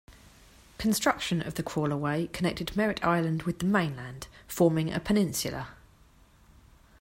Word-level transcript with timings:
Construction 0.79 1.43
of 1.43 1.53
the 1.53 1.61
Crawlerway 1.61 2.33
connected 2.33 2.75
Merritt 2.75 3.03
Island 3.05 3.43
with 3.43 3.59
the 3.59 3.67
mainland, 3.67 4.25
forming 4.47 4.91
a 4.91 4.99
peninsula. 4.99 5.67